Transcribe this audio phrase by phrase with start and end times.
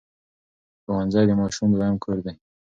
[0.83, 2.33] ښوونځی د ماشوم دویم کور دی.